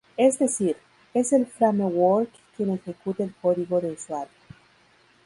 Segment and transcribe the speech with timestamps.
[0.17, 0.77] Es decir,
[1.13, 4.33] es el framework quien ejecuta el código de usuario.